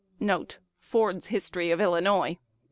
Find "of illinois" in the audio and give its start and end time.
1.69-2.39